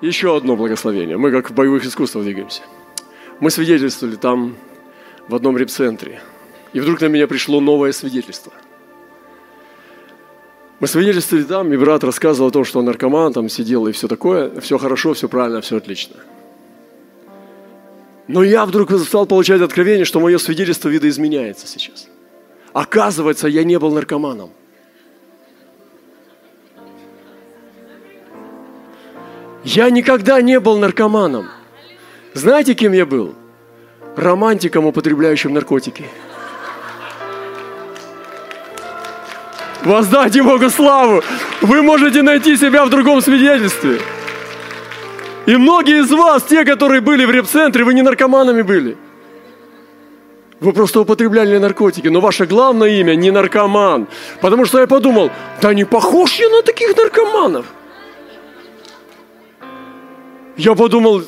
Еще 0.00 0.34
одно 0.34 0.56
благословение. 0.56 1.16
Мы 1.16 1.30
как 1.30 1.50
в 1.50 1.54
боевых 1.54 1.84
искусствах 1.84 2.24
двигаемся. 2.24 2.62
Мы 3.38 3.50
свидетельствовали 3.50 4.16
там 4.16 4.56
в 5.28 5.34
одном 5.34 5.58
репцентре. 5.58 6.22
И 6.72 6.80
вдруг 6.80 7.00
на 7.00 7.06
меня 7.06 7.26
пришло 7.26 7.60
новое 7.60 7.92
свидетельство. 7.92 8.52
Мы 10.78 10.86
свидетельствовали 10.86 11.44
там, 11.44 11.72
и 11.72 11.76
брат 11.76 12.02
рассказывал 12.04 12.48
о 12.48 12.52
том, 12.52 12.64
что 12.64 12.78
он 12.78 12.86
наркоман, 12.86 13.34
там 13.34 13.50
сидел 13.50 13.86
и 13.86 13.92
все 13.92 14.08
такое. 14.08 14.58
Все 14.60 14.78
хорошо, 14.78 15.12
все 15.12 15.28
правильно, 15.28 15.60
все 15.60 15.76
отлично. 15.76 16.16
Но 18.28 18.42
я 18.42 18.64
вдруг 18.64 18.90
стал 18.92 19.26
получать 19.26 19.60
откровение, 19.60 20.06
что 20.06 20.20
мое 20.20 20.38
свидетельство 20.38 20.88
видоизменяется 20.88 21.66
сейчас. 21.66 22.08
Оказывается, 22.72 23.48
я 23.48 23.64
не 23.64 23.78
был 23.78 23.92
наркоманом. 23.92 24.50
Я 29.64 29.90
никогда 29.90 30.40
не 30.40 30.58
был 30.58 30.78
наркоманом. 30.78 31.48
Знаете, 32.34 32.74
кем 32.74 32.92
я 32.92 33.04
был? 33.04 33.34
Романтиком, 34.16 34.86
употребляющим 34.86 35.52
наркотики. 35.52 36.04
Воздайте 39.84 40.42
Богу 40.42 40.70
славу! 40.70 41.22
Вы 41.62 41.82
можете 41.82 42.22
найти 42.22 42.56
себя 42.56 42.84
в 42.84 42.90
другом 42.90 43.20
свидетельстве. 43.22 44.00
И 45.46 45.56
многие 45.56 46.02
из 46.02 46.10
вас, 46.10 46.42
те, 46.42 46.64
которые 46.64 47.00
были 47.00 47.24
в 47.24 47.30
реп-центре, 47.30 47.84
вы 47.84 47.94
не 47.94 48.02
наркоманами 48.02 48.62
были. 48.62 48.96
Вы 50.60 50.72
просто 50.72 51.00
употребляли 51.00 51.56
наркотики, 51.56 52.08
но 52.08 52.20
ваше 52.20 52.44
главное 52.44 53.00
имя 53.00 53.14
не 53.14 53.30
наркоман. 53.30 54.06
Потому 54.42 54.66
что 54.66 54.80
я 54.80 54.86
подумал, 54.86 55.30
да 55.62 55.72
не 55.72 55.84
похож 55.84 56.34
я 56.34 56.50
на 56.50 56.62
таких 56.62 56.94
наркоманов. 56.96 57.64
Я 60.60 60.74
подумал, 60.74 61.22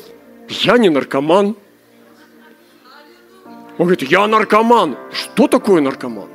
я 0.47 0.77
не 0.77 0.89
наркоман. 0.89 1.55
Он 3.79 3.85
говорит, 3.87 4.03
я 4.03 4.27
наркоман. 4.27 4.95
Что 5.11 5.47
такое 5.47 5.81
наркоман? 5.81 6.29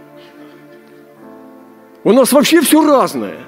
У 2.02 2.12
нас 2.12 2.32
вообще 2.32 2.60
все 2.60 2.84
разное. 2.84 3.38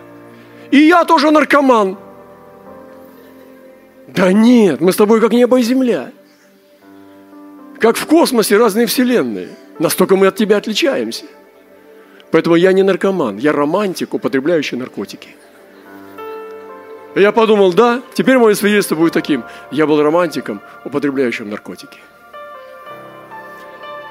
И 0.70 0.78
я 0.78 1.04
тоже 1.04 1.32
наркоман. 1.32 1.98
Да 4.06 4.32
нет, 4.32 4.80
мы 4.80 4.92
с 4.92 4.96
тобой 4.96 5.20
как 5.20 5.32
небо 5.32 5.58
и 5.58 5.64
земля. 5.64 6.12
Как 7.80 7.96
в 7.96 8.06
космосе 8.06 8.56
разные 8.56 8.86
вселенные. 8.86 9.48
Настолько 9.80 10.14
мы 10.14 10.28
от 10.28 10.36
тебя 10.36 10.58
отличаемся. 10.58 11.24
Поэтому 12.30 12.54
я 12.54 12.72
не 12.72 12.84
наркоман, 12.84 13.38
я 13.38 13.52
романтик, 13.52 14.14
употребляющий 14.14 14.78
наркотики. 14.78 15.30
И 17.14 17.20
я 17.20 17.32
подумал, 17.32 17.72
да, 17.72 18.02
теперь 18.14 18.38
мое 18.38 18.54
свидетельство 18.54 18.94
будет 18.94 19.12
таким. 19.12 19.42
Я 19.70 19.86
был 19.86 20.00
романтиком, 20.02 20.60
употребляющим 20.84 21.50
наркотики. 21.50 21.98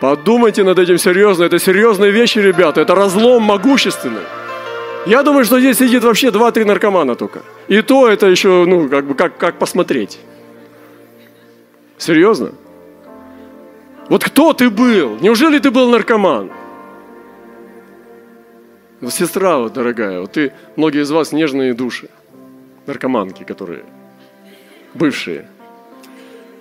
Подумайте 0.02 0.64
над 0.64 0.80
этим 0.80 0.98
серьезно. 0.98 1.44
Это 1.44 1.60
серьезные 1.60 2.12
вещи, 2.12 2.40
ребята. 2.40 2.82
Это 2.82 2.96
разлом 2.96 3.44
могущественный. 3.44 4.24
Я 5.06 5.24
думаю, 5.24 5.46
что 5.46 5.60
здесь 5.60 5.78
сидит 5.78 6.04
вообще 6.04 6.32
два-три 6.32 6.66
наркомана 6.66 7.16
только. 7.16 7.42
И 7.70 7.82
то 7.82 8.08
это 8.08 8.28
еще, 8.28 8.66
ну, 8.66 8.90
как 8.90 9.06
бы, 9.06 9.16
как, 9.16 9.38
как 9.38 9.58
посмотреть. 9.58 10.20
Серьезно? 11.98 12.52
Вот 14.10 14.24
кто 14.24 14.54
ты 14.54 14.70
был? 14.70 15.18
Неужели 15.22 15.60
ты 15.60 15.72
был 15.72 15.90
наркоман? 15.90 16.52
Сестра, 19.10 19.58
вот, 19.60 19.74
дорогая, 19.74 20.20
вот 20.20 20.34
ты, 20.34 20.52
многие 20.76 21.04
из 21.04 21.12
вас 21.12 21.32
нежные 21.32 21.74
души 21.74 22.10
наркоманки, 22.90 23.44
которые 23.44 23.84
бывшие. 24.94 25.48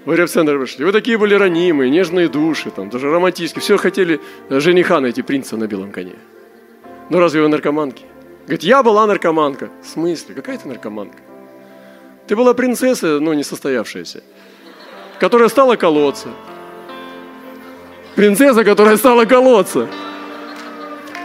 В 0.05 0.15
реп-центр 0.15 0.59
пришли. 0.59 0.85
Вы 0.85 0.93
такие 0.93 1.19
были 1.19 1.35
ранимые, 1.35 1.91
нежные 1.91 2.29
души, 2.29 2.71
там, 2.71 2.89
даже 2.89 3.11
романтические. 3.11 3.61
Все 3.61 3.77
хотели 3.77 4.21
жениха 4.49 5.01
найти, 5.01 5.23
принца 5.23 5.57
на 5.57 5.67
белом 5.67 5.91
коне. 5.91 6.15
Но 7.11 7.21
разве 7.21 7.43
вы 7.43 7.49
наркоманки? 7.49 8.05
Говорит, 8.47 8.63
я 8.63 8.83
была 8.83 9.07
наркоманка. 9.07 9.69
В 9.83 9.87
смысле? 9.87 10.35
Какая 10.35 10.57
ты 10.57 10.69
наркоманка? 10.69 11.19
Ты 12.27 12.37
была 12.37 12.55
принцесса, 12.55 13.21
но 13.21 13.35
не 13.35 13.43
состоявшаяся, 13.43 14.23
которая 15.19 15.49
стала 15.49 15.77
колоться. 15.77 16.29
Принцесса, 18.15 18.65
которая 18.65 18.97
стала 18.97 19.25
колоться. 19.25 19.89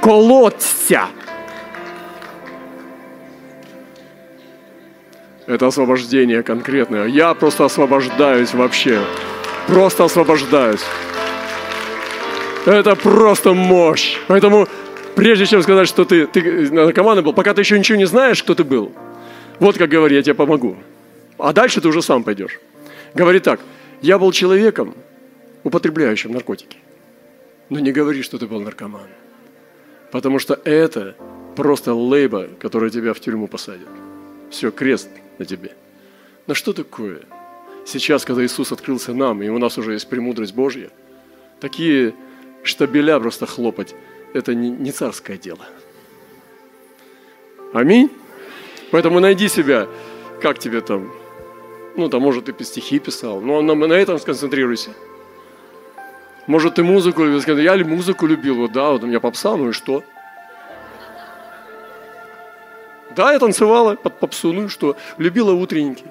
Колоться. 0.02 1.08
Это 5.46 5.68
освобождение 5.68 6.42
конкретное. 6.42 7.08
Я 7.08 7.34
просто 7.34 7.66
освобождаюсь 7.66 8.54
вообще. 8.54 9.02
Просто 9.68 10.06
освобождаюсь. 10.06 10.81
Это 12.66 12.96
просто 12.96 13.54
мощь. 13.54 14.18
Поэтому, 14.28 14.68
прежде 15.16 15.46
чем 15.46 15.62
сказать, 15.62 15.88
что 15.88 16.06
ты, 16.06 16.28
ты 16.28 16.72
наркоман 16.72 17.22
был, 17.24 17.34
пока 17.34 17.54
ты 17.54 17.62
еще 17.62 17.78
ничего 17.78 17.98
не 17.98 18.06
знаешь, 18.06 18.42
кто 18.42 18.56
ты 18.56 18.64
был, 18.64 18.94
вот 19.59 19.78
как 19.78 19.90
говори, 19.90 20.16
я 20.16 20.24
тебе 20.24 20.34
помогу. 20.34 20.78
А 21.38 21.52
дальше 21.52 21.81
ты 21.81 21.90
уже 21.90 22.02
сам 22.02 22.24
пойдешь. 22.24 22.60
Говори 23.14 23.40
так, 23.40 23.60
я 24.02 24.18
был 24.18 24.31
человеком, 24.31 24.96
употребляющим 25.64 26.31
наркотики. 26.31 26.78
Но 27.70 27.80
не 27.80 27.92
говори, 27.92 28.22
что 28.24 28.38
ты 28.38 28.48
был 28.48 28.62
наркоман. 28.62 29.08
Потому 30.12 30.40
что 30.40 30.60
это 30.64 31.16
просто 31.56 31.94
лейба, 31.94 32.48
которая 32.60 32.90
тебя 32.90 33.14
в 33.14 33.20
тюрьму 33.20 33.48
посадит. 33.48 33.88
Все, 34.53 34.69
крест 34.69 35.09
на 35.40 35.46
тебе. 35.46 35.72
Но 36.46 36.53
что 36.53 36.74
такое? 36.74 37.22
Сейчас, 37.88 38.24
когда 38.24 38.46
Иисус 38.46 38.72
открылся 38.72 39.12
нам, 39.12 39.41
и 39.41 39.50
у 39.50 39.58
нас 39.58 39.80
уже 39.80 39.94
есть 39.94 40.08
премудрость 40.08 40.53
Божья, 40.53 40.91
такие 41.59 42.14
штабеля 42.62 43.19
просто 43.19 43.47
хлопать, 43.47 43.96
это 44.31 44.53
не, 44.53 44.69
не 44.69 44.92
царское 44.92 45.40
дело. 45.40 45.66
Аминь? 47.74 48.12
Поэтому 48.92 49.19
найди 49.19 49.47
себя, 49.47 49.88
как 50.40 50.59
тебе 50.59 50.81
там, 50.81 51.12
ну, 51.97 52.08
там, 52.08 52.22
может, 52.22 52.46
ты 52.46 52.63
стихи 52.63 53.00
писал, 53.00 53.42
но 53.42 53.63
на, 53.63 53.74
на 53.74 53.94
этом 53.94 54.19
сконцентрируйся. 54.19 54.92
Может, 56.46 56.75
ты 56.75 56.84
музыку 56.84 57.24
любил, 57.24 57.58
я 57.58 57.75
музыку 57.84 58.28
любил, 58.28 58.58
вот, 58.58 58.72
да, 58.72 58.92
вот 58.92 59.03
у 59.03 59.08
меня 59.08 59.19
попса, 59.19 59.58
ну 59.58 59.69
и 59.69 59.72
что? 59.72 60.03
Да, 63.16 63.34
я 63.34 63.40
танцевала 63.40 63.96
под 63.96 64.19
попсу, 64.19 64.53
ну 64.53 64.69
что, 64.69 64.96
любила 65.18 65.52
утренники. 65.53 66.06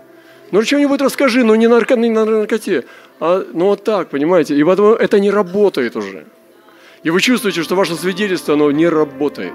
Ну 0.50 0.62
что-нибудь 0.62 1.00
расскажи, 1.00 1.44
но 1.44 1.56
не, 1.56 1.66
нарко, 1.66 1.96
не 1.96 2.10
на 2.10 2.24
наркоте, 2.24 2.84
а 3.20 3.44
ну 3.52 3.66
вот 3.66 3.84
так, 3.84 4.10
понимаете. 4.10 4.54
И 4.56 4.64
поэтому 4.64 4.92
это 4.94 5.18
не 5.18 5.30
работает 5.30 5.96
уже. 5.96 6.26
И 7.02 7.10
вы 7.10 7.20
чувствуете, 7.20 7.62
что 7.62 7.74
ваше 7.74 7.94
свидетельство, 7.94 8.54
оно 8.54 8.70
не 8.70 8.88
работает. 8.88 9.54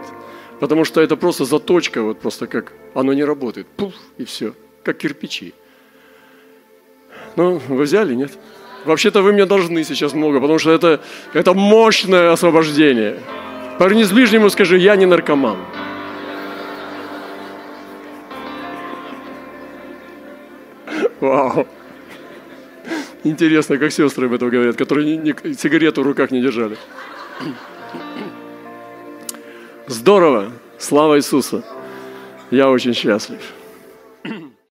Потому 0.60 0.86
что 0.86 1.02
это 1.02 1.16
просто 1.16 1.46
заточка, 1.46 2.02
вот 2.02 2.20
просто 2.20 2.48
как 2.48 2.74
оно 2.94 3.14
не 3.14 3.24
работает. 3.24 3.68
Пуф, 3.68 3.94
и 4.18 4.26
все. 4.26 4.54
Как 4.84 4.98
кирпичи. 4.98 5.54
Ну, 7.36 7.62
вы 7.68 7.84
взяли, 7.84 8.16
нет? 8.16 8.32
Вообще-то 8.86 9.22
вы 9.22 9.34
мне 9.34 9.46
должны 9.46 9.84
сейчас 9.84 10.14
много, 10.14 10.40
потому 10.40 10.60
что 10.60 10.72
это, 10.72 11.02
это 11.34 11.54
мощное 11.54 12.32
освобождение. 12.32 13.20
Повернись 13.78 14.12
ближнему, 14.12 14.50
скажи, 14.50 14.78
я 14.78 14.96
не 14.96 15.06
наркоман. 15.06 15.58
Вау. 21.20 21.68
Интересно, 23.24 23.78
как 23.78 23.92
сестры 23.92 24.28
об 24.28 24.34
этом 24.34 24.50
говорят, 24.50 24.76
которые 24.76 25.18
ни, 25.18 25.30
ни, 25.30 25.54
сигарету 25.54 26.02
в 26.02 26.06
руках 26.06 26.32
не 26.32 26.42
держали. 26.42 26.78
Здорово. 29.88 30.52
Слава 30.78 31.18
Иисусу. 31.18 31.64
Я 32.52 32.70
очень 32.70 32.94
счастлив. 32.94 33.40